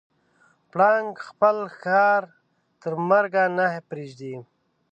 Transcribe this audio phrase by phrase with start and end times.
[0.71, 2.21] پړانګ خپل ښکار
[2.81, 4.35] تر مرګه نه پرېږدي.